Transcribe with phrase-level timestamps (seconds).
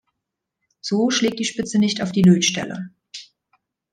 [0.81, 2.89] So schlägt die Spitze nicht auf die Lötstelle.